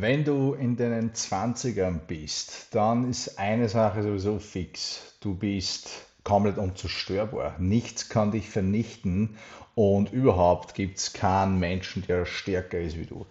Wenn 0.00 0.24
du 0.24 0.54
in 0.54 0.76
deinen 0.76 1.10
20ern 1.10 1.98
bist, 2.06 2.68
dann 2.70 3.10
ist 3.10 3.36
eine 3.36 3.68
Sache 3.68 4.04
sowieso 4.04 4.38
fix. 4.38 5.16
Du 5.20 5.34
bist 5.34 6.06
komplett 6.22 6.56
unzerstörbar. 6.56 7.56
Nichts 7.58 8.08
kann 8.08 8.30
dich 8.30 8.48
vernichten 8.48 9.36
und 9.74 10.12
überhaupt 10.12 10.74
gibt 10.74 10.98
es 10.98 11.12
keinen 11.14 11.58
Menschen, 11.58 12.04
der 12.06 12.26
stärker 12.26 12.78
ist 12.78 12.96
wie 12.96 13.06
du. 13.06 13.26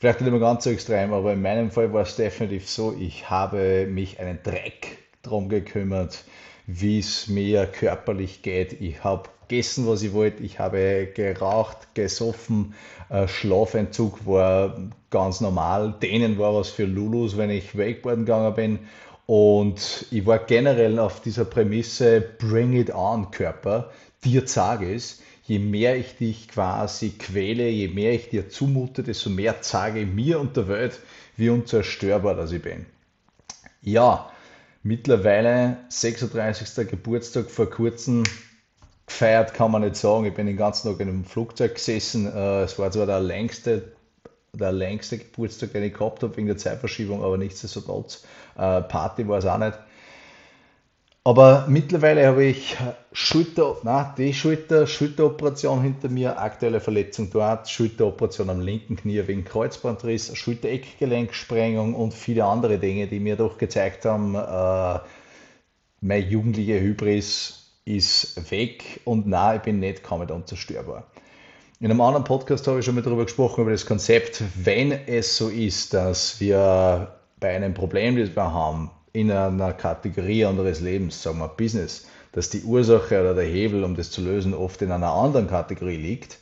Vielleicht 0.00 0.20
nicht 0.20 0.28
immer 0.28 0.40
ganz 0.40 0.64
so 0.64 0.70
extrem, 0.70 1.12
aber 1.12 1.34
in 1.34 1.42
meinem 1.42 1.70
Fall 1.70 1.92
war 1.92 2.02
es 2.02 2.16
definitiv 2.16 2.68
so, 2.68 2.96
ich 2.98 3.30
habe 3.30 3.86
mich 3.86 4.18
einen 4.18 4.42
Dreck 4.42 4.98
drum 5.22 5.48
gekümmert, 5.48 6.24
wie 6.68 6.98
es 6.98 7.28
mir 7.28 7.66
körperlich 7.66 8.42
geht. 8.42 8.78
Ich 8.82 9.02
habe 9.02 9.30
gegessen, 9.48 9.88
was 9.88 10.02
ich 10.02 10.12
wollte. 10.12 10.42
Ich 10.42 10.58
habe 10.58 11.08
geraucht, 11.14 11.94
gesoffen. 11.94 12.74
Äh, 13.08 13.26
Schlafentzug 13.26 14.26
war 14.26 14.78
ganz 15.08 15.40
normal. 15.40 15.94
Denen 16.02 16.38
war 16.38 16.54
was 16.54 16.68
für 16.68 16.84
Lulus, 16.84 17.38
wenn 17.38 17.48
ich 17.48 17.76
Wakeboarden 17.76 18.26
gegangen 18.26 18.54
bin. 18.54 18.78
Und 19.24 20.06
ich 20.10 20.26
war 20.26 20.40
generell 20.40 20.98
auf 20.98 21.22
dieser 21.22 21.46
Prämisse 21.46 22.20
Bring 22.20 22.74
it 22.74 22.94
on, 22.94 23.30
Körper. 23.30 23.90
Dir 24.22 24.46
sage 24.46 24.94
es. 24.94 25.22
Je 25.44 25.58
mehr 25.58 25.96
ich 25.96 26.16
dich 26.16 26.48
quasi 26.48 27.14
quäle, 27.18 27.70
je 27.70 27.88
mehr 27.88 28.12
ich 28.12 28.28
dir 28.28 28.50
zumute, 28.50 29.02
desto 29.02 29.30
mehr 29.30 29.56
sage 29.62 30.00
ich 30.00 30.06
mir 30.06 30.38
und 30.38 30.54
der 30.58 30.68
Welt, 30.68 31.00
wie 31.38 31.48
unzerstörbar 31.48 32.34
das 32.34 32.52
ich 32.52 32.60
bin. 32.60 32.84
Ja, 33.80 34.30
mittlerweile 34.88 35.76
36. 35.90 36.88
Geburtstag 36.88 37.50
vor 37.50 37.68
kurzem 37.68 38.24
gefeiert 39.06 39.52
kann 39.52 39.70
man 39.70 39.82
nicht 39.82 39.96
sagen. 39.96 40.24
Ich 40.24 40.34
bin 40.34 40.46
den 40.46 40.56
ganzen 40.56 40.90
Tag 40.90 41.00
in 41.00 41.08
einem 41.08 41.24
Flugzeug 41.24 41.74
gesessen. 41.74 42.26
Äh, 42.26 42.62
es 42.62 42.78
war 42.78 42.90
zwar 42.90 43.04
der 43.04 43.20
längste, 43.20 43.92
der 44.54 44.72
längste 44.72 45.18
Geburtstag, 45.18 45.72
den 45.72 45.84
ich 45.84 45.92
gehabt 45.92 46.22
habe 46.22 46.34
wegen 46.36 46.46
der 46.46 46.56
Zeitverschiebung, 46.56 47.22
aber 47.22 47.36
nichtsdestotrotz, 47.36 48.24
äh, 48.56 48.80
Party 48.80 49.28
war 49.28 49.38
es 49.38 49.44
auch 49.44 49.58
nicht. 49.58 49.78
Aber 51.28 51.66
mittlerweile 51.68 52.26
habe 52.26 52.46
ich 52.46 52.74
Schulter, 53.12 53.76
na, 53.82 54.14
die 54.16 54.32
Schulter, 54.32 54.86
Schulteroperation 54.86 55.82
hinter 55.82 56.08
mir, 56.08 56.38
aktuelle 56.40 56.80
Verletzung 56.80 57.28
dort, 57.28 57.68
Schulteroperation 57.68 58.48
am 58.48 58.62
linken 58.62 58.96
Knie 58.96 59.22
wegen 59.26 59.44
Kreuzbandriss, 59.44 60.34
Schulter-Eckgelenksprengung 60.34 61.94
und 61.94 62.14
viele 62.14 62.46
andere 62.46 62.78
Dinge, 62.78 63.08
die 63.08 63.20
mir 63.20 63.36
doch 63.36 63.58
gezeigt 63.58 64.06
haben, 64.06 64.36
äh, 64.36 65.00
meine 66.00 66.24
jugendliche 66.26 66.80
Hybris 66.80 67.74
ist 67.84 68.50
weg 68.50 69.02
und 69.04 69.26
na, 69.26 69.56
ich 69.56 69.60
bin 69.60 69.80
nicht 69.80 70.02
kaum 70.02 70.22
unzerstörbar. 70.22 71.08
In 71.78 71.90
einem 71.90 72.00
anderen 72.00 72.24
Podcast 72.24 72.66
habe 72.66 72.78
ich 72.78 72.86
schon 72.86 72.94
mal 72.94 73.02
darüber 73.02 73.24
gesprochen, 73.24 73.60
über 73.60 73.72
das 73.72 73.84
Konzept, 73.84 74.42
wenn 74.54 74.92
es 74.92 75.36
so 75.36 75.50
ist, 75.50 75.92
dass 75.92 76.40
wir 76.40 77.12
bei 77.38 77.54
einem 77.54 77.74
Problem, 77.74 78.16
das 78.16 78.34
wir 78.34 78.50
haben, 78.50 78.90
in 79.12 79.30
einer 79.30 79.72
Kategorie 79.72 80.44
unseres 80.44 80.80
Lebens, 80.80 81.22
sagen 81.22 81.38
wir 81.38 81.48
Business, 81.48 82.06
dass 82.32 82.50
die 82.50 82.62
Ursache 82.62 83.20
oder 83.20 83.34
der 83.34 83.44
Hebel, 83.44 83.84
um 83.84 83.96
das 83.96 84.10
zu 84.10 84.20
lösen, 84.22 84.54
oft 84.54 84.82
in 84.82 84.92
einer 84.92 85.12
anderen 85.12 85.48
Kategorie 85.48 85.96
liegt, 85.96 86.38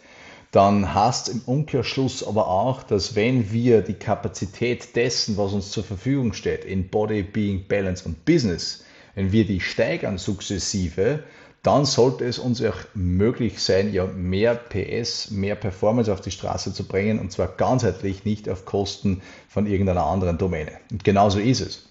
dann 0.52 0.94
heißt 0.94 1.28
im 1.28 1.42
Umkehrschluss 1.44 2.26
aber 2.26 2.48
auch, 2.48 2.82
dass 2.82 3.14
wenn 3.14 3.52
wir 3.52 3.82
die 3.82 3.94
Kapazität 3.94 4.96
dessen, 4.96 5.36
was 5.36 5.52
uns 5.52 5.70
zur 5.70 5.84
Verfügung 5.84 6.32
steht, 6.32 6.64
in 6.64 6.88
Body, 6.88 7.22
Being, 7.22 7.66
Balance 7.68 8.04
und 8.04 8.24
Business, 8.24 8.84
wenn 9.14 9.32
wir 9.32 9.44
die 9.44 9.60
steigern 9.60 10.18
sukzessive, 10.18 11.24
dann 11.62 11.84
sollte 11.84 12.24
es 12.24 12.38
uns 12.38 12.62
auch 12.62 12.76
möglich 12.94 13.60
sein, 13.60 13.92
ja 13.92 14.06
mehr 14.06 14.54
PS, 14.54 15.32
mehr 15.32 15.56
Performance 15.56 16.12
auf 16.12 16.20
die 16.20 16.30
Straße 16.30 16.72
zu 16.72 16.84
bringen 16.84 17.18
und 17.18 17.32
zwar 17.32 17.48
ganzheitlich, 17.48 18.24
nicht 18.24 18.48
auf 18.48 18.64
Kosten 18.64 19.20
von 19.48 19.66
irgendeiner 19.66 20.06
anderen 20.06 20.38
Domäne. 20.38 20.72
Und 20.92 21.02
genauso 21.02 21.40
ist 21.40 21.60
es. 21.60 21.85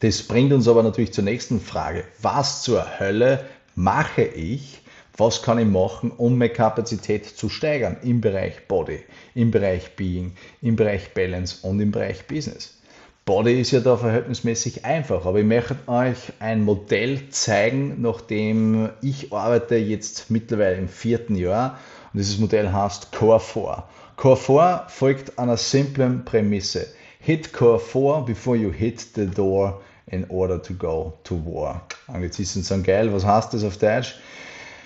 Das 0.00 0.22
bringt 0.22 0.50
uns 0.54 0.66
aber 0.66 0.82
natürlich 0.82 1.12
zur 1.12 1.24
nächsten 1.24 1.60
Frage. 1.60 2.04
Was 2.22 2.62
zur 2.62 2.98
Hölle 2.98 3.44
mache 3.74 4.22
ich? 4.22 4.80
Was 5.18 5.42
kann 5.42 5.58
ich 5.58 5.66
machen, 5.66 6.10
um 6.10 6.38
meine 6.38 6.54
Kapazität 6.54 7.26
zu 7.26 7.50
steigern 7.50 7.98
im 8.02 8.22
Bereich 8.22 8.66
Body, 8.66 9.00
im 9.34 9.50
Bereich 9.50 9.96
Being, 9.96 10.32
im 10.62 10.76
Bereich 10.76 11.12
Balance 11.12 11.58
und 11.68 11.80
im 11.80 11.90
Bereich 11.90 12.26
Business? 12.26 12.78
Body 13.26 13.60
ist 13.60 13.72
ja 13.72 13.80
da 13.80 13.98
verhältnismäßig 13.98 14.86
einfach, 14.86 15.26
aber 15.26 15.40
ich 15.40 15.44
möchte 15.44 15.76
euch 15.86 16.16
ein 16.38 16.64
Modell 16.64 17.28
zeigen, 17.28 18.00
nachdem 18.00 18.88
ich 19.02 19.34
arbeite 19.34 19.76
jetzt 19.76 20.30
mittlerweile 20.30 20.76
im 20.76 20.88
vierten 20.88 21.36
Jahr 21.36 21.78
und 22.14 22.20
dieses 22.20 22.38
Modell 22.38 22.72
heißt 22.72 23.12
Core 23.12 23.38
4. 23.38 23.84
Core 24.16 24.36
4 24.38 24.84
folgt 24.88 25.38
einer 25.38 25.58
simplen 25.58 26.24
Prämisse. 26.24 26.86
Hit 27.18 27.52
Core 27.52 27.78
4 27.78 28.24
before 28.26 28.56
you 28.56 28.72
hit 28.72 29.00
the 29.14 29.26
door 29.26 29.82
in 30.10 30.28
order 30.30 30.62
to 30.62 30.74
go 30.74 31.14
to 31.24 31.36
war. 31.44 31.86
Anglizisten 32.08 32.62
sind 32.62 32.84
geil, 32.84 33.12
was 33.12 33.24
heißt 33.24 33.54
das 33.54 33.64
auf 33.64 33.76
Deutsch? 33.78 34.16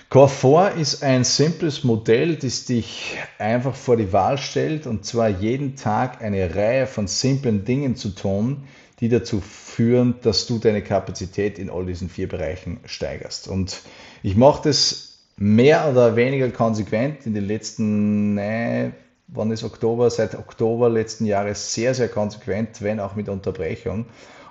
Core 0.09 0.29
4 0.29 0.73
ist 0.79 1.03
ein 1.03 1.23
simples 1.23 1.83
Modell, 1.83 2.35
das 2.35 2.65
dich 2.65 3.17
einfach 3.39 3.75
vor 3.75 3.97
die 3.97 4.13
Wahl 4.13 4.37
stellt 4.37 4.85
und 4.85 5.03
zwar 5.03 5.29
jeden 5.29 5.75
Tag 5.75 6.21
eine 6.21 6.55
Reihe 6.55 6.85
von 6.85 7.07
simplen 7.07 7.65
Dingen 7.65 7.95
zu 7.95 8.09
tun, 8.09 8.63
die 8.99 9.09
dazu 9.09 9.41
führen, 9.41 10.15
dass 10.21 10.45
du 10.45 10.59
deine 10.59 10.81
Kapazität 10.83 11.59
in 11.59 11.69
all 11.69 11.85
diesen 11.85 12.07
vier 12.07 12.29
Bereichen 12.29 12.79
steigerst. 12.85 13.47
Und 13.47 13.81
ich 14.23 14.37
mache 14.37 14.69
das 14.69 15.17
mehr 15.37 15.89
oder 15.89 16.15
weniger 16.15 16.49
konsequent 16.49 17.25
in 17.25 17.33
den 17.33 17.45
letzten, 17.45 18.35
nee, 18.35 18.91
wann 19.27 19.51
ist 19.51 19.63
Oktober, 19.63 20.09
seit 20.09 20.35
Oktober 20.35 20.89
letzten 20.89 21.25
Jahres 21.25 21.73
sehr, 21.73 21.93
sehr 21.93 22.09
konsequent, 22.09 22.81
wenn 22.81 22.99
auch 22.99 23.15
mit 23.15 23.27
Unterbrechung. 23.27 24.05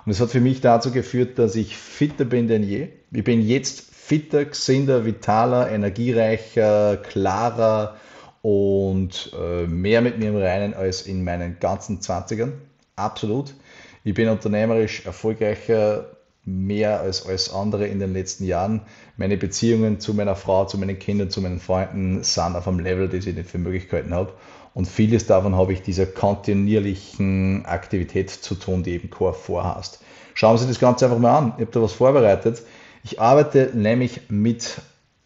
Und 0.05 0.11
es 0.11 0.19
hat 0.19 0.29
für 0.29 0.41
mich 0.41 0.61
dazu 0.61 0.91
geführt, 0.91 1.39
dass 1.39 1.55
ich 1.55 1.75
fitter 1.77 2.25
bin 2.25 2.47
denn 2.47 2.63
je. 2.63 2.89
Ich 3.11 3.23
bin 3.23 3.41
jetzt 3.41 3.81
fitter, 3.91 4.45
gesünder, 4.45 5.03
vitaler, 5.05 5.71
energiereicher, 5.71 6.97
klarer 6.97 7.95
und 8.43 9.31
äh, 9.35 9.65
mehr 9.65 10.01
mit 10.01 10.19
mir 10.19 10.29
im 10.29 10.37
Reinen 10.37 10.75
als 10.75 11.01
in 11.01 11.23
meinen 11.23 11.57
ganzen 11.59 12.01
20ern. 12.01 12.51
Absolut. 12.95 13.55
Ich 14.03 14.13
bin 14.13 14.29
unternehmerisch 14.29 15.07
erfolgreicher, 15.07 16.15
mehr 16.43 16.99
als 17.01 17.25
alles 17.25 17.51
andere 17.51 17.87
in 17.87 17.99
den 17.99 18.13
letzten 18.13 18.45
Jahren. 18.45 18.81
Meine 19.17 19.37
Beziehungen 19.37 19.99
zu 19.99 20.13
meiner 20.13 20.35
Frau, 20.35 20.65
zu 20.65 20.77
meinen 20.77 20.99
Kindern, 20.99 21.31
zu 21.31 21.41
meinen 21.41 21.59
Freunden 21.59 22.23
sind 22.23 22.55
auf 22.55 22.67
einem 22.67 22.79
Level, 22.79 23.09
das 23.09 23.25
ich 23.25 23.35
nicht 23.35 23.49
für 23.49 23.57
Möglichkeiten 23.57 24.13
habe. 24.13 24.33
Und 24.75 24.89
vieles 24.89 25.25
davon 25.25 25.55
habe 25.55 25.71
ich 25.71 25.81
dieser 25.81 26.05
kontinuierlichen 26.05 27.65
Aktivität 27.65 28.29
zu 28.29 28.55
tun, 28.55 28.83
die 28.83 28.91
eben 28.91 29.09
Core 29.09 29.33
vorhast. 29.33 30.01
Schauen 30.33 30.57
Sie 30.57 30.67
das 30.67 30.79
Ganze 30.79 31.05
einfach 31.05 31.17
mal 31.17 31.37
an. 31.37 31.53
Ich 31.55 31.61
habe 31.61 31.71
da 31.71 31.81
was 31.81 31.93
vorbereitet. 31.93 32.61
Ich 33.01 33.21
arbeite 33.21 33.71
nämlich 33.73 34.29
mit 34.29 34.81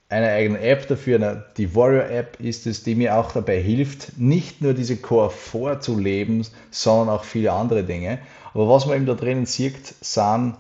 einer 0.08 0.28
eigenen 0.28 0.62
App 0.62 0.88
dafür. 0.88 1.46
Die 1.58 1.76
Warrior 1.76 2.10
App 2.12 2.40
ist 2.40 2.68
es, 2.68 2.84
die 2.84 2.94
mir 2.94 3.18
auch 3.18 3.32
dabei 3.32 3.60
hilft, 3.60 4.20
nicht 4.20 4.62
nur 4.62 4.76
diese 4.76 4.98
Core 4.98 5.32
vorzuleben, 5.32 6.46
sondern 6.70 7.16
auch 7.16 7.24
viele 7.24 7.52
andere 7.52 7.84
Dinge. 7.84 8.20
Aber 8.54 8.70
was 8.70 8.86
man 8.86 8.98
eben 8.98 9.08
da 9.08 9.16
drinnen 9.16 9.48
sieht, 9.48 9.96
sind 10.02 10.58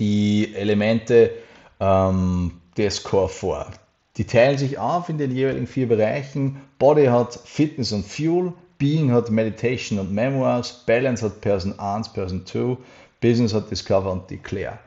die 0.00 0.52
Elemente 0.56 1.30
ähm, 1.78 2.60
des 2.76 3.04
Core 3.04 3.28
4. 3.28 3.66
Die 4.16 4.24
teilen 4.24 4.58
sich 4.58 4.78
auf 4.78 5.08
in 5.08 5.18
den 5.18 5.30
jeweiligen 5.30 5.66
vier 5.66 5.88
Bereichen. 5.88 6.60
Body 6.78 7.06
hat 7.06 7.38
Fitness 7.44 7.92
und 7.92 8.04
Fuel, 8.04 8.52
Being 8.78 9.12
hat 9.12 9.30
Meditation 9.30 9.98
und 9.98 10.12
Memoirs, 10.12 10.84
Balance 10.86 11.24
hat 11.24 11.40
Person 11.40 11.78
1, 11.78 12.12
Person 12.12 12.46
2, 12.46 12.76
Business 13.20 13.54
hat 13.54 13.70
Discover 13.70 14.10
und 14.10 14.30
Declare. 14.30 14.78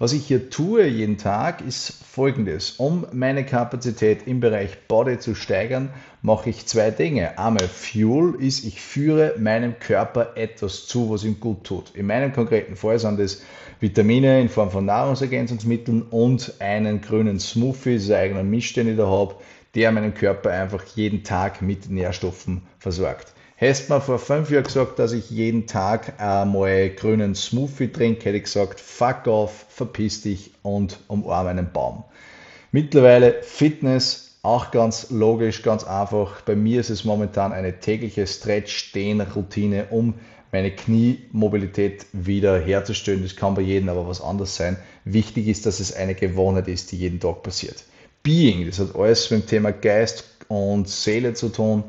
Was 0.00 0.14
ich 0.14 0.24
hier 0.24 0.48
tue 0.48 0.86
jeden 0.86 1.18
Tag 1.18 1.60
ist 1.60 1.92
folgendes. 2.10 2.70
Um 2.78 3.06
meine 3.12 3.44
Kapazität 3.44 4.26
im 4.26 4.40
Bereich 4.40 4.88
Body 4.88 5.18
zu 5.18 5.34
steigern, 5.34 5.90
mache 6.22 6.48
ich 6.48 6.64
zwei 6.64 6.90
Dinge. 6.90 7.38
Einmal 7.38 7.68
Fuel 7.68 8.34
ist, 8.42 8.64
ich 8.64 8.80
führe 8.80 9.34
meinem 9.38 9.78
Körper 9.78 10.38
etwas 10.38 10.86
zu, 10.86 11.10
was 11.10 11.24
ihm 11.24 11.38
gut 11.38 11.64
tut. 11.64 11.94
In 11.94 12.06
meinem 12.06 12.32
konkreten 12.32 12.76
Fall 12.76 12.98
sind 12.98 13.20
das 13.20 13.42
Vitamine 13.78 14.40
in 14.40 14.48
Form 14.48 14.70
von 14.70 14.86
Nahrungsergänzungsmitteln 14.86 16.00
und 16.00 16.54
einen 16.60 17.02
grünen 17.02 17.38
Smoothie, 17.38 17.96
das 17.96 18.04
ist 18.04 18.10
ein 18.10 18.22
eigener 18.22 18.42
Misch, 18.42 18.72
den 18.72 18.88
ich 18.88 18.96
da 18.96 19.06
habe, 19.06 19.34
der 19.74 19.92
meinen 19.92 20.14
Körper 20.14 20.48
einfach 20.50 20.82
jeden 20.96 21.24
Tag 21.24 21.60
mit 21.60 21.90
Nährstoffen 21.90 22.62
versorgt. 22.78 23.34
Hättest 23.60 23.90
mir 23.90 24.00
vor 24.00 24.18
fünf 24.18 24.50
Jahren 24.50 24.64
gesagt, 24.64 24.98
dass 24.98 25.12
ich 25.12 25.28
jeden 25.28 25.66
Tag 25.66 26.18
einmal 26.18 26.88
grünen 26.88 27.34
Smoothie 27.34 27.88
trinke, 27.88 28.24
hätte 28.24 28.38
ich 28.38 28.44
gesagt, 28.44 28.80
fuck 28.80 29.26
off, 29.26 29.66
verpiss 29.68 30.22
dich 30.22 30.52
und 30.62 30.98
umarme 31.08 31.50
einen 31.50 31.70
Baum. 31.70 32.04
Mittlerweile 32.72 33.42
Fitness, 33.42 34.38
auch 34.40 34.70
ganz 34.70 35.10
logisch, 35.10 35.60
ganz 35.60 35.84
einfach. 35.84 36.40
Bei 36.40 36.56
mir 36.56 36.80
ist 36.80 36.88
es 36.88 37.04
momentan 37.04 37.52
eine 37.52 37.80
tägliche 37.80 38.26
Stretch-Stehen-Routine, 38.26 39.88
um 39.90 40.14
meine 40.52 40.70
Kniemobilität 40.70 42.06
wieder 42.14 42.58
herzustellen. 42.58 43.22
Das 43.22 43.36
kann 43.36 43.56
bei 43.56 43.60
jedem 43.60 43.90
aber 43.90 44.08
was 44.08 44.22
anderes 44.22 44.56
sein. 44.56 44.78
Wichtig 45.04 45.48
ist, 45.48 45.66
dass 45.66 45.80
es 45.80 45.94
eine 45.94 46.14
Gewohnheit 46.14 46.66
ist, 46.66 46.92
die 46.92 46.96
jeden 46.96 47.20
Tag 47.20 47.42
passiert. 47.42 47.84
Being, 48.22 48.64
das 48.64 48.78
hat 48.78 48.96
alles 48.96 49.30
mit 49.30 49.42
dem 49.42 49.46
Thema 49.46 49.70
Geist 49.70 50.24
und 50.48 50.88
Seele 50.88 51.34
zu 51.34 51.50
tun. 51.50 51.84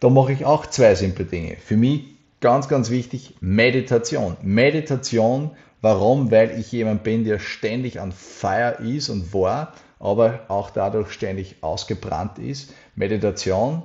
Da 0.00 0.08
mache 0.08 0.32
ich 0.32 0.44
auch 0.44 0.66
zwei 0.66 0.94
simple 0.94 1.26
Dinge. 1.26 1.56
Für 1.56 1.76
mich 1.76 2.04
ganz, 2.40 2.68
ganz 2.68 2.88
wichtig, 2.90 3.34
Meditation. 3.40 4.36
Meditation, 4.42 5.50
warum? 5.82 6.30
Weil 6.30 6.58
ich 6.58 6.72
jemand 6.72 7.04
bin, 7.04 7.24
der 7.24 7.38
ständig 7.38 8.00
an 8.00 8.12
Feier 8.12 8.80
ist 8.80 9.10
und 9.10 9.34
war, 9.34 9.74
aber 9.98 10.40
auch 10.48 10.70
dadurch 10.70 11.12
ständig 11.12 11.56
ausgebrannt 11.60 12.38
ist. 12.38 12.72
Meditation, 12.94 13.82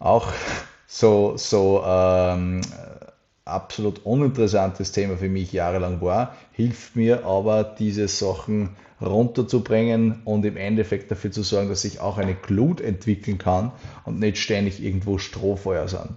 auch 0.00 0.32
so, 0.88 1.36
so 1.36 1.84
ähm, 1.86 2.60
absolut 3.44 4.04
uninteressantes 4.04 4.90
Thema 4.90 5.16
für 5.16 5.28
mich 5.28 5.52
jahrelang 5.52 6.00
war, 6.00 6.34
hilft 6.52 6.96
mir 6.96 7.24
aber, 7.24 7.62
diese 7.62 8.08
Sachen 8.08 8.76
runterzubringen 9.00 10.22
und 10.24 10.44
im 10.44 10.56
Endeffekt 10.56 11.10
dafür 11.10 11.30
zu 11.30 11.42
sorgen, 11.42 11.68
dass 11.68 11.84
ich 11.84 12.00
auch 12.00 12.18
eine 12.18 12.34
Glut 12.34 12.80
entwickeln 12.80 13.38
kann 13.38 13.72
und 14.04 14.18
nicht 14.18 14.38
ständig 14.38 14.82
irgendwo 14.82 15.18
Strohfeuer 15.18 15.88
sind. 15.88 16.10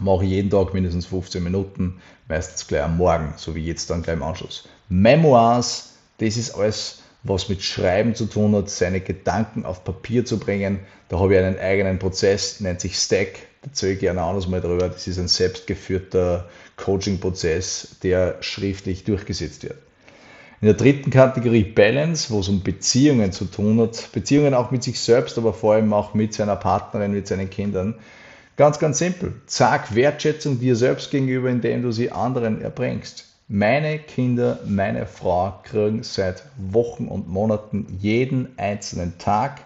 Mache 0.00 0.24
jeden 0.24 0.50
Tag 0.50 0.74
mindestens 0.74 1.06
15 1.06 1.42
Minuten, 1.42 2.00
meistens 2.28 2.66
gleich 2.66 2.82
am 2.82 2.96
Morgen, 2.96 3.34
so 3.36 3.54
wie 3.54 3.64
jetzt 3.64 3.90
dann 3.90 4.02
gleich 4.02 4.16
im 4.16 4.22
Anschluss. 4.22 4.68
Memoirs, 4.88 5.94
das 6.18 6.36
ist 6.36 6.54
alles, 6.54 7.02
was 7.22 7.48
mit 7.48 7.62
Schreiben 7.62 8.14
zu 8.14 8.26
tun 8.26 8.54
hat, 8.54 8.68
seine 8.68 9.00
Gedanken 9.00 9.64
auf 9.64 9.84
Papier 9.84 10.24
zu 10.24 10.38
bringen. 10.38 10.80
Da 11.08 11.18
habe 11.18 11.34
ich 11.34 11.40
einen 11.40 11.58
eigenen 11.58 11.98
Prozess, 11.98 12.60
nennt 12.60 12.80
sich 12.80 12.98
Stack. 12.98 13.34
Da 13.62 13.68
erzähle 13.70 13.92
ich 13.94 14.00
gerne 14.00 14.22
anders 14.22 14.46
mal 14.46 14.60
drüber. 14.60 14.88
Das 14.88 15.06
ist 15.06 15.18
ein 15.18 15.28
selbstgeführter 15.28 16.48
Coaching-Prozess, 16.76 17.96
der 18.02 18.36
schriftlich 18.42 19.04
durchgesetzt 19.04 19.62
wird. 19.62 19.78
In 20.60 20.66
der 20.66 20.74
dritten 20.74 21.10
Kategorie 21.10 21.64
Balance, 21.64 22.32
wo 22.32 22.40
es 22.40 22.48
um 22.48 22.62
Beziehungen 22.62 23.32
zu 23.32 23.44
tun 23.44 23.80
hat, 23.80 24.10
Beziehungen 24.12 24.54
auch 24.54 24.70
mit 24.70 24.82
sich 24.82 25.00
selbst, 25.00 25.36
aber 25.36 25.52
vor 25.52 25.74
allem 25.74 25.92
auch 25.92 26.14
mit 26.14 26.32
seiner 26.32 26.56
Partnerin, 26.56 27.12
mit 27.12 27.26
seinen 27.26 27.50
Kindern. 27.50 27.96
Ganz, 28.56 28.78
ganz 28.78 28.98
simpel. 28.98 29.34
Sag 29.46 29.94
Wertschätzung 29.94 30.60
dir 30.60 30.76
selbst 30.76 31.10
gegenüber, 31.10 31.50
indem 31.50 31.82
du 31.82 31.90
sie 31.90 32.12
anderen 32.12 32.62
erbringst. 32.62 33.26
Meine 33.48 33.98
Kinder, 33.98 34.60
meine 34.64 35.06
Frau 35.06 35.60
kriegen 35.64 36.02
seit 36.02 36.44
Wochen 36.56 37.08
und 37.08 37.28
Monaten 37.28 37.98
jeden 38.00 38.56
einzelnen 38.56 39.18
Tag 39.18 39.60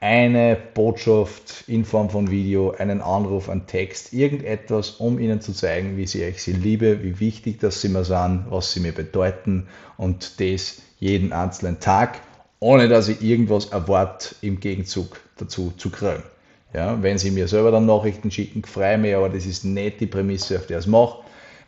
eine 0.00 0.56
Botschaft 0.74 1.64
in 1.66 1.84
Form 1.84 2.08
von 2.10 2.30
Video, 2.30 2.70
einen 2.70 3.00
Anruf, 3.00 3.48
einen 3.48 3.66
Text, 3.66 4.12
irgendetwas, 4.12 4.90
um 4.92 5.18
ihnen 5.18 5.40
zu 5.40 5.52
zeigen, 5.52 5.96
wie 5.96 6.06
sehr 6.06 6.28
ich 6.28 6.42
sie 6.42 6.52
liebe, 6.52 7.02
wie 7.02 7.18
wichtig 7.18 7.58
das 7.58 7.80
sie 7.80 7.88
mir 7.88 8.04
sind, 8.04 8.44
was 8.48 8.72
sie 8.72 8.80
mir 8.80 8.92
bedeuten 8.92 9.66
und 9.96 10.40
das 10.40 10.82
jeden 11.00 11.32
einzelnen 11.32 11.80
Tag, 11.80 12.20
ohne 12.60 12.88
dass 12.88 13.08
ich 13.08 13.22
irgendwas 13.22 13.66
erwarte 13.66 14.36
im 14.40 14.60
Gegenzug 14.60 15.20
dazu 15.36 15.72
zu 15.76 15.90
kriegen. 15.90 16.22
Ja, 16.74 17.02
wenn 17.02 17.18
sie 17.18 17.30
mir 17.30 17.48
selber 17.48 17.70
dann 17.70 17.86
Nachrichten 17.86 18.30
schicken, 18.30 18.62
freue 18.62 18.98
mich, 18.98 19.14
aber 19.14 19.30
das 19.30 19.46
ist 19.46 19.64
nicht 19.64 20.00
die 20.00 20.06
Prämisse, 20.06 20.58
auf 20.58 20.66
der 20.66 20.78
ich 20.78 20.84
es 20.84 20.90
mache. 20.90 21.20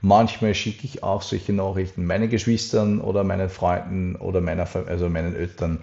Manchmal 0.03 0.55
schicke 0.55 0.85
ich 0.85 1.03
auch 1.03 1.23
solche 1.23 1.53
Nachrichten 1.53 2.07
meinen 2.07 2.31
Geschwistern 2.31 3.01
oder 3.01 3.25
meinen 3.25 3.49
Freunden 3.49 4.17
oder 4.17 4.41
meiner, 4.41 4.69
also 4.87 5.09
meinen 5.09 5.35
Eltern 5.35 5.81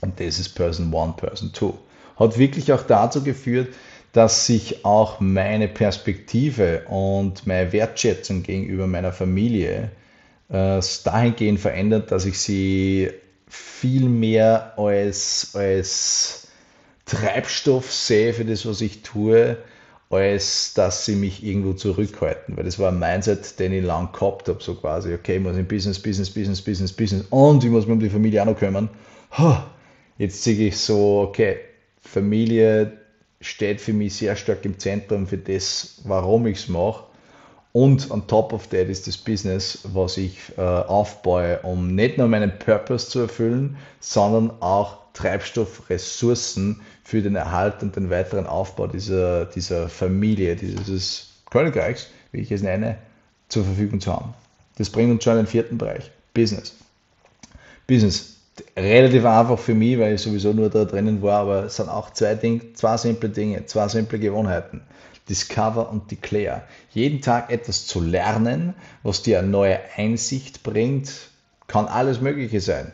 und 0.00 0.20
das 0.20 0.38
ist 0.38 0.50
Person 0.50 0.94
1, 0.94 1.16
Person 1.16 1.50
2. 1.52 1.72
Hat 2.16 2.38
wirklich 2.38 2.72
auch 2.72 2.82
dazu 2.82 3.22
geführt, 3.22 3.68
dass 4.12 4.46
sich 4.46 4.84
auch 4.84 5.20
meine 5.20 5.68
Perspektive 5.68 6.82
und 6.88 7.46
meine 7.46 7.72
Wertschätzung 7.72 8.42
gegenüber 8.42 8.86
meiner 8.86 9.12
Familie 9.12 9.90
äh, 10.48 10.80
dahingehend 11.04 11.60
verändert, 11.60 12.10
dass 12.10 12.24
ich 12.24 12.38
sie 12.38 13.10
viel 13.48 14.08
mehr 14.08 14.78
als, 14.78 15.50
als 15.54 16.48
Treibstoff 17.06 17.92
sehe 17.92 18.32
für 18.32 18.44
das, 18.44 18.66
was 18.66 18.80
ich 18.80 19.02
tue, 19.02 19.56
als 20.10 20.72
dass 20.74 21.04
sie 21.04 21.16
mich 21.16 21.44
irgendwo 21.44 21.74
zurückhalten. 21.74 22.56
Weil 22.56 22.64
das 22.64 22.78
war 22.78 22.90
ein 22.90 22.98
Mindset, 22.98 23.58
den 23.58 23.72
ich 23.72 23.84
lang 23.84 24.12
gehabt 24.12 24.48
habe, 24.48 24.62
so 24.62 24.74
quasi, 24.74 25.12
okay, 25.12 25.36
ich 25.36 25.42
muss 25.42 25.56
in 25.56 25.66
Business, 25.66 25.98
Business, 25.98 26.30
Business, 26.30 26.62
Business, 26.62 26.92
Business 26.92 27.26
und 27.30 27.62
ich 27.62 27.70
muss 27.70 27.86
mich 27.86 27.92
um 27.92 28.00
die 28.00 28.10
Familie 28.10 28.42
auch 28.42 28.46
noch 28.46 28.58
kümmern. 28.58 28.88
Jetzt 30.18 30.42
sehe 30.42 30.68
ich 30.68 30.76
so, 30.76 31.20
okay, 31.28 31.60
Familie 32.02 32.92
steht 33.40 33.80
für 33.80 33.92
mich 33.92 34.16
sehr 34.16 34.34
stark 34.34 34.64
im 34.64 34.78
Zentrum 34.78 35.26
für 35.28 35.38
das, 35.38 36.00
warum 36.04 36.46
ich 36.46 36.58
es 36.58 36.68
mache. 36.68 37.04
Und 37.72 38.10
on 38.10 38.26
top 38.26 38.52
of 38.52 38.66
that 38.68 38.88
ist 38.88 39.06
das 39.06 39.16
Business, 39.16 39.78
was 39.84 40.16
ich 40.16 40.36
äh, 40.56 40.60
aufbaue, 40.60 41.60
um 41.62 41.94
nicht 41.94 42.18
nur 42.18 42.26
meinen 42.26 42.58
Purpose 42.58 43.08
zu 43.08 43.20
erfüllen, 43.20 43.76
sondern 44.00 44.50
auch 44.60 44.98
Treibstoff, 45.12 45.88
Ressourcen 45.88 46.80
für 47.04 47.22
den 47.22 47.36
Erhalt 47.36 47.82
und 47.82 47.94
den 47.94 48.10
weiteren 48.10 48.46
Aufbau 48.46 48.88
dieser, 48.88 49.44
dieser 49.44 49.88
Familie, 49.88 50.56
dieses 50.56 51.28
Königreichs, 51.50 52.08
wie 52.32 52.40
ich 52.40 52.50
es 52.50 52.62
nenne, 52.62 52.98
zur 53.48 53.64
Verfügung 53.64 54.00
zu 54.00 54.12
haben. 54.12 54.34
Das 54.78 54.90
bringt 54.90 55.12
uns 55.12 55.22
schon 55.22 55.34
in 55.34 55.44
den 55.44 55.46
vierten 55.46 55.78
Bereich, 55.78 56.10
Business. 56.34 56.74
Business 57.86 58.37
relativ 58.76 59.24
einfach 59.24 59.58
für 59.58 59.74
mich, 59.74 59.98
weil 59.98 60.14
ich 60.14 60.20
sowieso 60.20 60.52
nur 60.52 60.70
da 60.70 60.84
drinnen 60.84 61.22
war, 61.22 61.40
aber 61.40 61.64
es 61.64 61.76
sind 61.76 61.88
auch 61.88 62.10
zwei, 62.12 62.34
Dinge, 62.34 62.72
zwei 62.74 62.96
simple 62.96 63.28
Dinge, 63.28 63.66
zwei 63.66 63.88
simple 63.88 64.18
Gewohnheiten. 64.18 64.82
Discover 65.28 65.90
und 65.90 66.10
Declare. 66.10 66.62
Jeden 66.90 67.20
Tag 67.20 67.50
etwas 67.50 67.86
zu 67.86 68.00
lernen, 68.00 68.74
was 69.02 69.22
dir 69.22 69.38
eine 69.38 69.48
neue 69.48 69.78
Einsicht 69.96 70.62
bringt, 70.62 71.10
kann 71.66 71.86
alles 71.86 72.20
Mögliche 72.20 72.60
sein. 72.60 72.92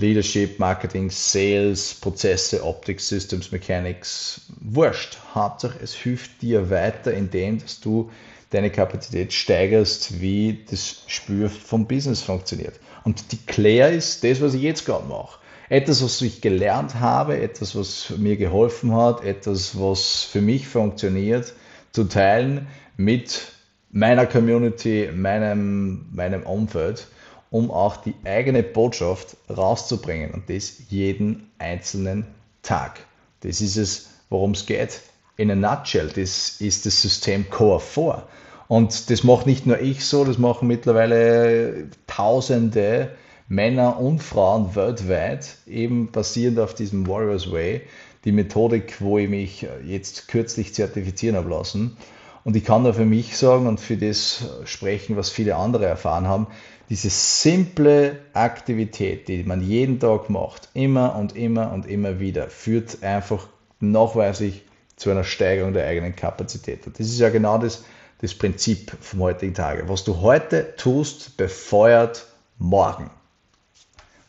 Leadership, 0.00 0.58
Marketing, 0.58 1.10
Sales, 1.10 1.94
Prozesse, 1.94 2.64
Optik, 2.64 3.00
Systems, 3.00 3.52
Mechanics, 3.52 4.40
wurscht. 4.60 5.18
Hauptsache 5.34 5.78
es 5.82 5.94
hilft 5.94 6.42
dir 6.42 6.70
weiter, 6.70 7.12
indem 7.12 7.60
dass 7.60 7.80
du 7.80 8.10
deine 8.50 8.70
Kapazität 8.70 9.32
steigerst, 9.32 10.20
wie 10.20 10.64
das 10.68 11.04
Spür 11.06 11.50
vom 11.50 11.86
Business 11.86 12.22
funktioniert. 12.22 12.80
Und 13.04 13.30
Declare 13.30 13.92
ist 13.92 14.24
das, 14.24 14.40
was 14.40 14.54
ich 14.54 14.62
jetzt 14.62 14.84
gerade 14.86 15.06
mache. 15.06 15.38
Etwas, 15.68 16.02
was 16.02 16.20
ich 16.22 16.40
gelernt 16.40 16.96
habe, 16.96 17.40
etwas, 17.40 17.76
was 17.76 18.12
mir 18.16 18.36
geholfen 18.36 18.94
hat, 18.94 19.22
etwas, 19.22 19.78
was 19.78 20.24
für 20.24 20.40
mich 20.40 20.66
funktioniert, 20.66 21.52
zu 21.92 22.04
teilen 22.04 22.66
mit 22.96 23.52
meiner 23.92 24.26
Community, 24.26 25.10
meinem, 25.14 26.06
meinem 26.12 26.42
Umfeld, 26.42 27.06
um 27.50 27.70
auch 27.70 27.96
die 27.96 28.14
eigene 28.24 28.62
Botschaft 28.62 29.36
rauszubringen 29.48 30.30
und 30.30 30.48
das 30.48 30.74
jeden 30.88 31.50
einzelnen 31.58 32.26
Tag. 32.62 33.00
Das 33.40 33.60
ist 33.60 33.76
es, 33.76 34.10
worum 34.28 34.52
es 34.52 34.66
geht. 34.66 35.00
In 35.36 35.50
a 35.50 35.54
nutshell, 35.54 36.08
das 36.08 36.60
ist 36.60 36.86
das 36.86 37.02
System 37.02 37.48
Core 37.50 37.80
4. 37.80 38.22
Und 38.68 39.10
das 39.10 39.24
macht 39.24 39.46
nicht 39.46 39.66
nur 39.66 39.80
ich 39.80 40.04
so, 40.04 40.24
das 40.24 40.38
machen 40.38 40.68
mittlerweile 40.68 41.88
Tausende 42.06 43.10
Männer 43.48 43.98
und 43.98 44.22
Frauen 44.22 44.76
weltweit, 44.76 45.56
eben 45.66 46.12
basierend 46.12 46.60
auf 46.60 46.74
diesem 46.74 47.08
Warriors 47.08 47.50
Way, 47.50 47.80
die 48.24 48.30
Methodik, 48.30 49.00
wo 49.00 49.18
ich 49.18 49.28
mich 49.28 49.66
jetzt 49.84 50.28
kürzlich 50.28 50.72
zertifizieren 50.72 51.34
habe 51.34 51.50
lassen. 51.50 51.96
Und 52.44 52.56
ich 52.56 52.64
kann 52.64 52.84
da 52.84 52.92
für 52.92 53.04
mich 53.04 53.36
sagen 53.36 53.66
und 53.66 53.80
für 53.80 53.96
das 53.96 54.44
sprechen, 54.64 55.16
was 55.16 55.30
viele 55.30 55.56
andere 55.56 55.86
erfahren 55.86 56.26
haben, 56.26 56.46
diese 56.88 57.10
simple 57.10 58.18
Aktivität, 58.32 59.28
die 59.28 59.44
man 59.44 59.62
jeden 59.62 60.00
Tag 60.00 60.28
macht, 60.28 60.68
immer 60.74 61.14
und 61.16 61.36
immer 61.36 61.72
und 61.72 61.86
immer 61.86 62.18
wieder, 62.18 62.48
führt 62.48 63.02
einfach 63.02 63.46
nachweislich 63.78 64.64
zu 64.96 65.10
einer 65.10 65.24
Steigerung 65.24 65.72
der 65.72 65.86
eigenen 65.86 66.16
Kapazität. 66.16 66.86
Und 66.86 66.98
das 66.98 67.06
ist 67.06 67.20
ja 67.20 67.30
genau 67.30 67.58
das, 67.58 67.84
das 68.20 68.34
Prinzip 68.34 68.92
vom 69.00 69.20
heutigen 69.20 69.54
Tage. 69.54 69.88
Was 69.88 70.04
du 70.04 70.20
heute 70.20 70.74
tust, 70.76 71.36
befeuert 71.36 72.26
morgen. 72.58 73.10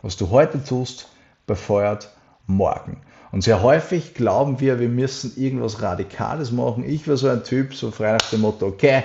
Was 0.02 0.16
du 0.18 0.30
heute 0.30 0.64
tust, 0.64 1.10
befeuert 1.48 2.10
morgen. 2.48 3.02
Und 3.32 3.44
sehr 3.44 3.64
häufig 3.64 4.14
glauben 4.14 4.60
wir, 4.60 4.80
wir 4.80 4.90
müssen 4.90 5.34
irgendwas 5.38 5.82
Radikales 5.82 6.52
machen. 6.52 6.84
Ich 6.88 7.08
war 7.08 7.16
so 7.16 7.30
ein 7.30 7.44
Typ, 7.44 7.74
so 7.74 7.92
frei 7.92 8.14
nach 8.14 8.30
dem 8.30 8.42
Motto, 8.42 8.68
okay, 8.68 9.04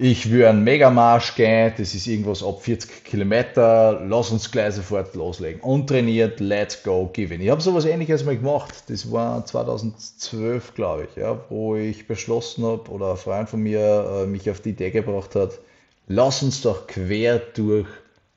ich 0.00 0.30
will 0.30 0.46
einen 0.46 0.62
Megamarsch 0.62 1.34
gehen, 1.34 1.72
das 1.76 1.92
ist 1.92 2.06
irgendwas 2.06 2.44
ab 2.44 2.62
40 2.62 3.02
Kilometer, 3.04 4.00
lass 4.06 4.30
uns 4.30 4.48
gleich 4.50 4.74
sofort 4.74 5.14
loslegen. 5.16 5.60
Untrainiert, 5.60 6.38
let's 6.38 6.84
go, 6.84 7.10
given. 7.12 7.40
Ich 7.40 7.50
habe 7.50 7.60
sowas 7.60 7.84
ähnliches 7.84 8.24
mal 8.24 8.36
gemacht, 8.36 8.84
das 8.86 9.10
war 9.10 9.44
2012, 9.44 10.74
glaube 10.74 11.08
ich, 11.10 11.16
ja, 11.20 11.40
wo 11.48 11.74
ich 11.74 12.06
beschlossen 12.06 12.64
habe, 12.64 12.88
oder 12.92 13.10
ein 13.10 13.16
Freund 13.16 13.48
von 13.48 13.60
mir 13.60 14.22
äh, 14.22 14.26
mich 14.26 14.48
auf 14.48 14.60
die 14.60 14.70
Idee 14.70 14.92
gebracht 14.92 15.34
hat, 15.34 15.58
lass 16.06 16.44
uns 16.44 16.62
doch 16.62 16.86
quer 16.86 17.40
durch 17.54 17.88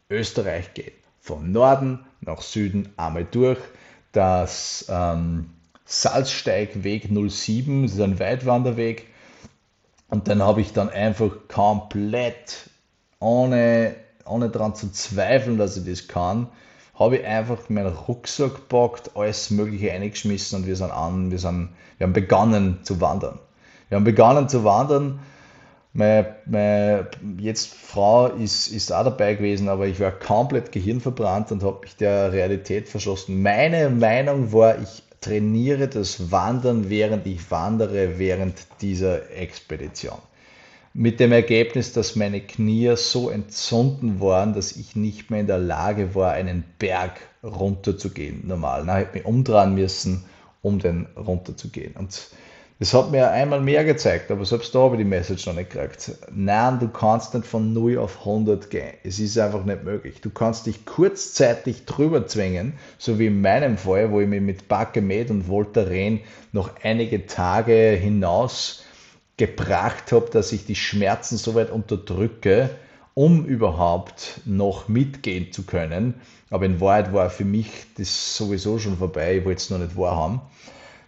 Österreich 0.10 0.74
gehen. 0.74 0.93
Vom 1.20 1.51
Norden 1.51 2.00
nach 2.22 2.41
Süden 2.41 2.89
einmal 2.98 3.27
durch. 3.29 3.60
Das 4.12 4.86
ähm, 4.89 5.51
Salzsteigweg 5.86 7.10
07, 7.12 7.84
das 7.84 7.94
ist 7.94 8.01
ein 8.01 8.20
Weitwanderweg, 8.20 9.08
und 10.12 10.27
dann 10.27 10.44
habe 10.44 10.60
ich 10.60 10.74
dann 10.74 10.89
einfach 10.89 11.32
komplett, 11.48 12.70
ohne, 13.20 13.96
ohne 14.25 14.50
daran 14.50 14.75
zu 14.75 14.91
zweifeln, 14.91 15.58
dass 15.58 15.77
ich 15.77 15.86
das 15.86 16.10
kann, 16.10 16.50
habe 16.96 17.18
ich 17.18 17.25
einfach 17.25 17.70
meinen 17.70 17.94
Rucksack 17.96 18.56
gepackt, 18.56 19.12
alles 19.15 19.51
Mögliche 19.51 19.94
eingeschmissen 19.94 20.60
und 20.60 20.68
wir 20.68 20.75
sind 20.75 20.91
an, 20.91 21.32
wir, 21.32 21.39
sind, 21.39 21.70
wir 21.98 22.06
haben 22.06 22.13
begonnen 22.13 22.80
zu 22.84 23.00
wandern. 23.00 23.39
Wir 23.88 23.96
haben 23.96 24.03
begonnen 24.03 24.50
zu 24.50 24.65
wandern 24.65 25.22
Meine, 25.93 26.36
meine 26.45 27.07
jetzt 27.38 27.74
Frau 27.74 28.27
ist, 28.27 28.69
ist 28.69 28.93
auch 28.93 29.03
dabei 29.03 29.33
gewesen, 29.36 29.67
aber 29.67 29.88
ich 29.88 30.00
war 30.00 30.12
komplett 30.12 30.71
gehirnverbrannt 30.71 31.51
und 31.51 31.63
habe 31.63 31.81
mich 31.81 31.98
der 31.98 32.31
Realität 32.31 32.88
verschlossen. 32.88 33.41
Meine 33.41 33.89
Meinung 33.89 34.53
war, 34.53 34.81
ich 34.81 35.03
trainiere 35.19 35.89
das 35.89 36.31
Wandern, 36.31 36.89
während 36.89 37.27
ich 37.27 37.51
wandere, 37.51 38.17
während 38.17 38.55
dieser 38.81 39.31
Expedition. 39.31 40.17
Mit 40.93 41.19
dem 41.19 41.31
Ergebnis, 41.31 41.93
dass 41.93 42.15
meine 42.15 42.41
Knie 42.41 42.95
so 42.95 43.29
entzünden 43.29 44.19
waren, 44.19 44.53
dass 44.53 44.75
ich 44.75 44.95
nicht 44.95 45.29
mehr 45.29 45.41
in 45.41 45.48
der 45.48 45.60
Lage 45.60 46.15
war, 46.15 46.31
einen 46.31 46.63
Berg 46.79 47.21
runterzugehen. 47.43 48.45
Normal. 48.48 48.88
Hätte 48.88 49.10
ich 49.10 49.13
mich 49.13 49.25
umdrehen 49.25 49.75
müssen, 49.75 50.25
um 50.62 50.79
den 50.79 51.07
runterzugehen. 51.15 51.95
Und 51.98 52.29
das 52.82 52.96
hat 52.96 53.12
mir 53.12 53.30
einmal 53.30 53.62
mehr 53.62 53.86
gezeigt, 53.86 54.32
aber 54.32 54.44
selbst 54.44 54.74
da 54.74 54.80
habe 54.80 54.96
ich 54.96 55.02
die 55.02 55.08
Message 55.08 55.46
noch 55.46 55.54
nicht 55.54 55.70
gekriegt. 55.70 56.14
Nein, 56.34 56.80
du 56.80 56.88
kannst 56.88 57.36
nicht 57.36 57.46
von 57.46 57.74
0 57.74 58.00
auf 58.00 58.22
100 58.22 58.72
gehen. 58.72 58.96
Es 59.04 59.20
ist 59.20 59.38
einfach 59.38 59.64
nicht 59.66 59.84
möglich. 59.84 60.20
Du 60.20 60.32
kannst 60.32 60.66
dich 60.66 60.84
kurzzeitig 60.84 61.86
drüber 61.86 62.26
zwingen, 62.26 62.74
so 62.98 63.20
wie 63.20 63.28
in 63.28 63.40
meinem 63.40 63.78
Fall, 63.78 64.10
wo 64.10 64.20
ich 64.20 64.28
mich 64.28 64.42
mit 64.42 64.68
Bakemet 64.68 65.30
und 65.30 65.48
Voltaren 65.48 66.22
noch 66.54 66.72
einige 66.82 67.28
Tage 67.28 67.92
hinaus 67.92 68.84
gebracht 69.38 70.12
habe, 70.12 70.32
dass 70.32 70.52
ich 70.52 70.66
die 70.66 70.74
Schmerzen 70.74 71.38
so 71.38 71.54
weit 71.54 71.70
unterdrücke, 71.70 72.72
um 73.14 73.46
überhaupt 73.46 74.42
noch 74.46 74.88
mitgehen 74.88 75.52
zu 75.52 75.68
können. 75.68 76.16
Aber 76.50 76.66
in 76.66 76.82
Wahrheit 76.82 77.14
war 77.14 77.30
für 77.30 77.46
mich 77.46 77.70
das 78.00 78.36
sowieso 78.36 78.80
schon 78.80 78.98
vorbei. 78.98 79.38
Ich 79.38 79.46
wollte 79.46 79.60
es 79.60 79.70
noch 79.70 79.78
nicht 79.78 79.96
wahrhaben. 79.96 80.42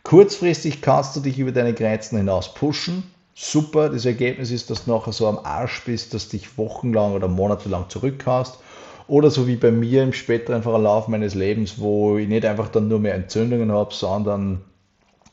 Kurzfristig 0.04 0.82
kannst 0.82 1.16
du 1.16 1.22
dich 1.22 1.40
über 1.40 1.52
deine 1.52 1.74
Grenzen 1.74 2.18
hinaus 2.18 2.54
pushen. 2.54 3.04
Super, 3.36 3.90
das 3.90 4.06
Ergebnis 4.06 4.52
ist, 4.52 4.70
dass 4.70 4.86
du 4.86 4.92
nachher 4.92 5.14
so 5.14 5.28
am 5.28 5.40
Arsch 5.40 5.84
bist, 5.86 6.14
dass 6.14 6.30
du 6.30 6.38
dich 6.38 6.58
wochenlang 6.58 7.14
oder 7.14 7.28
monatelang 7.28 7.90
zurückhast. 7.90 8.60
Oder 9.08 9.32
so 9.32 9.48
wie 9.48 9.56
bei 9.56 9.72
mir 9.72 10.04
im 10.04 10.14
späteren 10.14 10.64
Verlauf 10.64 11.08
meines 11.08 11.36
Lebens, 11.36 11.80
wo 11.80 12.18
ich 12.18 12.28
nicht 12.28 12.46
einfach 12.46 12.70
dann 12.70 12.90
nur 12.90 13.00
mehr 13.00 13.16
Entzündungen 13.16 13.72
habe, 13.72 13.94
sondern 13.94 14.62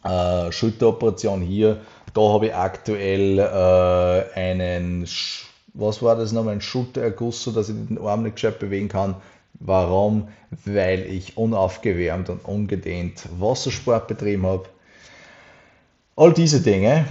äh, 0.05 0.51
Schulteroperation 0.51 1.41
hier. 1.43 1.81
Da 2.15 2.21
habe 2.21 2.47
ich 2.47 2.55
aktuell 2.55 3.39
äh, 3.39 4.39
einen, 4.39 5.07
was 5.75 6.03
war 6.03 6.17
das 6.17 6.33
nochmal, 6.33 6.53
einen 6.53 6.61
Schultererguss, 6.61 7.43
so 7.43 7.53
dass 7.53 7.69
ich 7.69 7.75
den 7.75 7.99
Arm 7.99 8.23
nicht 8.23 8.37
gescheit 8.37 8.59
bewegen 8.59 8.89
kann. 8.89 9.17
Warum? 9.61 10.29
Weil 10.65 11.03
ich 11.03 11.37
unaufgewärmt 11.37 12.31
und 12.31 12.45
ungedehnt 12.45 13.23
Wassersport 13.39 14.09
betrieben 14.09 14.47
habe. 14.47 14.65
All 16.17 16.33
diese 16.33 16.61
Dinge. 16.61 17.07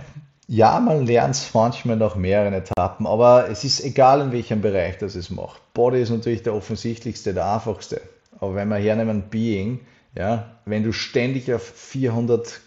Ja, 0.48 0.79
man 0.79 1.06
lernt 1.06 1.36
es 1.36 1.53
manchmal 1.53 1.96
nach 1.98 2.15
mehreren 2.15 2.56
Etappen, 2.56 3.06
aber 3.06 3.50
es 3.50 3.63
ist 3.63 3.84
egal, 3.86 4.20
in 4.22 4.32
welchem 4.32 4.62
Bereich 4.62 4.98
das 4.98 5.13
es 5.13 5.29
macht. 5.29 5.62
Body 5.75 6.01
ist 6.01 6.10
natürlich 6.10 6.41
der 6.41 6.56
offensichtlichste, 6.56 7.36
der 7.36 7.53
einfachste. 7.53 8.01
Aber 8.39 8.56
wenn 8.56 8.68
wir 8.70 8.77
hernehmen 8.77 9.29
Being, 9.29 9.82
ja, 10.15 10.58
wenn 10.65 10.84
du 10.84 10.91
ständig 10.91 11.53
auf 11.53 11.62
400 11.62 12.62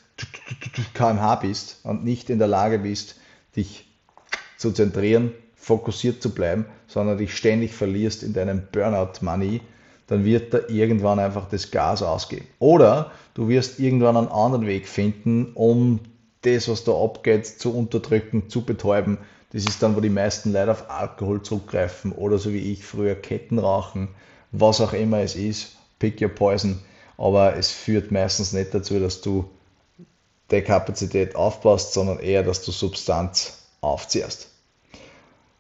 km/h 0.95 1.35
bist 1.37 1.81
und 1.83 2.05
nicht 2.05 2.31
in 2.31 2.39
der 2.39 2.47
Lage 2.47 2.79
bist, 2.79 3.17
dich 3.57 3.89
zu 4.59 4.71
zentrieren, 4.71 5.33
fokussiert 5.63 6.21
zu 6.21 6.31
bleiben, 6.31 6.67
sondern 6.89 7.19
dich 7.19 7.37
ständig 7.37 7.73
verlierst 7.73 8.25
in 8.25 8.33
deinem 8.33 8.65
Burnout-Money, 8.73 9.61
dann 10.09 10.25
wird 10.25 10.53
da 10.53 10.59
irgendwann 10.69 11.21
einfach 11.21 11.49
das 11.49 11.71
Gas 11.71 12.03
ausgehen. 12.03 12.45
Oder 12.59 13.13
du 13.35 13.49
wirst 13.49 13.79
irgendwann 13.79 14.17
einen 14.17 14.29
anderen 14.29 14.67
Weg 14.67 14.89
finden, 14.89 15.53
um 15.55 16.01
das, 16.43 16.69
was 16.69 16.83
da 16.83 16.93
abgeht, 16.93 17.47
zu 17.47 17.73
unterdrücken, 17.73 18.49
zu 18.49 18.65
betäuben. 18.65 19.19
Das 19.53 19.65
ist 19.65 19.83
dann, 19.85 19.95
wo 19.95 20.01
die 20.01 20.11
meisten 20.11 20.53
Leute 20.53 20.73
auf 20.73 20.91
Alkohol 20.91 21.43
zurückgreifen 21.43 22.11
oder 22.11 22.39
so 22.39 22.53
wie 22.53 22.73
ich 22.73 22.85
früher 22.85 23.15
Ketten 23.15 23.61
rauchen, 23.61 24.09
was 24.51 24.81
auch 24.81 24.93
immer 24.93 25.21
es 25.21 25.37
ist, 25.37 25.77
pick 26.01 26.21
your 26.21 26.29
poison. 26.29 26.81
Aber 27.17 27.57
es 27.57 27.71
führt 27.71 28.11
meistens 28.11 28.53
nicht 28.53 28.75
dazu, 28.75 28.99
dass 28.99 29.21
du 29.21 29.49
die 30.51 30.63
Kapazität 30.63 31.37
aufbaust, 31.37 31.93
sondern 31.93 32.19
eher, 32.19 32.43
dass 32.43 32.65
du 32.65 32.73
Substanz 32.73 33.59
aufziehst. 33.81 34.52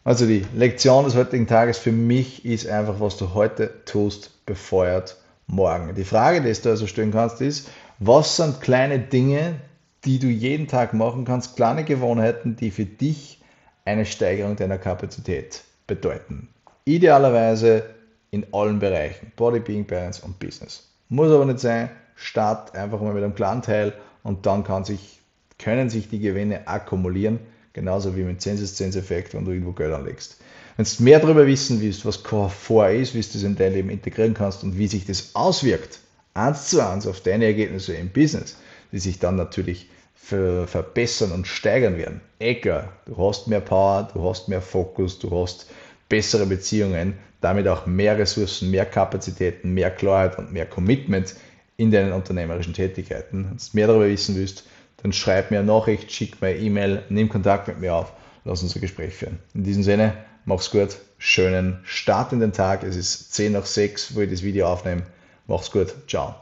Also 0.04 0.26
die 0.26 0.44
Lektion 0.54 1.04
des 1.04 1.14
heutigen 1.14 1.46
Tages 1.46 1.78
für 1.78 1.92
mich 1.92 2.44
ist 2.44 2.66
einfach, 2.66 2.98
was 2.98 3.16
du 3.16 3.34
heute 3.34 3.70
tust, 3.84 4.44
befeuert 4.46 5.16
morgen. 5.46 5.94
Die 5.94 6.04
Frage, 6.04 6.40
die 6.40 6.52
du 6.52 6.70
also 6.70 6.88
stellen 6.88 7.12
kannst, 7.12 7.40
ist, 7.40 7.70
was 8.00 8.36
sind 8.36 8.60
kleine 8.60 8.98
Dinge, 8.98 9.60
die 10.04 10.18
du 10.18 10.26
jeden 10.26 10.66
Tag 10.66 10.92
machen 10.92 11.24
kannst, 11.24 11.54
kleine 11.54 11.84
Gewohnheiten, 11.84 12.56
die 12.56 12.72
für 12.72 12.84
dich 12.84 13.40
eine 13.84 14.04
Steigerung 14.04 14.56
deiner 14.56 14.78
Kapazität 14.78 15.62
bedeuten. 15.86 16.48
Idealerweise 16.84 17.84
in 18.32 18.44
allen 18.52 18.80
Bereichen, 18.80 19.30
Body, 19.36 19.60
Being, 19.60 19.86
Balance 19.86 20.20
und 20.24 20.40
Business. 20.40 20.88
Muss 21.10 21.30
aber 21.30 21.44
nicht 21.44 21.60
sein, 21.60 21.90
start 22.16 22.74
einfach 22.74 23.00
mal 23.00 23.14
mit 23.14 23.22
einem 23.22 23.36
kleinen 23.36 23.62
Teil 23.62 23.92
und 24.24 24.46
dann 24.46 24.84
sich, 24.84 25.20
können 25.60 25.90
sich 25.90 26.08
die 26.08 26.18
Gewinne 26.18 26.66
akkumulieren 26.66 27.38
Genauso 27.72 28.16
wie 28.16 28.22
mit 28.22 28.42
Zinseszinseffekt, 28.42 29.34
wenn 29.34 29.44
du 29.44 29.52
irgendwo 29.52 29.72
Geld 29.72 29.92
anlegst. 29.92 30.36
Wenn 30.76 30.86
du 30.86 31.02
mehr 31.02 31.20
darüber 31.20 31.46
wissen 31.46 31.80
willst, 31.80 32.04
was 32.04 32.22
Core 32.22 32.94
ist, 32.94 33.14
wie 33.14 33.20
du 33.20 33.28
das 33.32 33.42
in 33.42 33.56
dein 33.56 33.72
Leben 33.72 33.90
integrieren 33.90 34.34
kannst 34.34 34.62
und 34.62 34.78
wie 34.78 34.88
sich 34.88 35.06
das 35.06 35.34
auswirkt, 35.34 36.00
eins 36.34 36.68
zu 36.68 36.86
eins 36.86 37.06
auf 37.06 37.20
deine 37.20 37.46
Ergebnisse 37.46 37.94
im 37.94 38.08
Business, 38.10 38.56
die 38.90 38.98
sich 38.98 39.18
dann 39.18 39.36
natürlich 39.36 39.88
verbessern 40.14 41.32
und 41.32 41.46
steigern 41.46 41.98
werden. 41.98 42.20
Ecker, 42.38 42.92
du 43.06 43.16
hast 43.18 43.48
mehr 43.48 43.60
Power, 43.60 44.08
du 44.14 44.22
hast 44.28 44.48
mehr 44.48 44.62
Fokus, 44.62 45.18
du 45.18 45.30
hast 45.30 45.66
bessere 46.08 46.46
Beziehungen, 46.46 47.14
damit 47.40 47.66
auch 47.66 47.86
mehr 47.86 48.18
Ressourcen, 48.18 48.70
mehr 48.70 48.86
Kapazitäten, 48.86 49.74
mehr 49.74 49.90
Klarheit 49.90 50.38
und 50.38 50.52
mehr 50.52 50.66
Commitment 50.66 51.34
in 51.76 51.90
deinen 51.90 52.12
unternehmerischen 52.12 52.72
Tätigkeiten. 52.72 53.46
Wenn 53.48 53.56
du 53.56 53.64
mehr 53.72 53.86
darüber 53.88 54.08
wissen 54.08 54.36
willst, 54.36 54.64
dann 55.02 55.12
schreib 55.12 55.50
mir 55.50 55.58
eine 55.58 55.66
Nachricht, 55.66 56.12
schick 56.12 56.40
mir 56.40 56.48
eine 56.48 56.58
E-Mail, 56.58 57.02
nimm 57.08 57.28
Kontakt 57.28 57.68
mit 57.68 57.80
mir 57.80 57.94
auf, 57.94 58.12
lass 58.44 58.62
uns 58.62 58.74
ein 58.74 58.80
Gespräch 58.80 59.14
führen. 59.14 59.38
In 59.54 59.64
diesem 59.64 59.82
Sinne, 59.82 60.14
mach's 60.44 60.70
gut, 60.70 60.96
schönen 61.18 61.80
Start 61.84 62.32
in 62.32 62.40
den 62.40 62.52
Tag. 62.52 62.82
Es 62.84 62.96
ist 62.96 63.34
10 63.34 63.52
nach 63.52 63.66
6, 63.66 64.14
wo 64.14 64.20
ich 64.20 64.30
das 64.30 64.42
Video 64.42 64.66
aufnehme. 64.66 65.02
Mach's 65.46 65.70
gut, 65.70 65.94
ciao. 66.08 66.41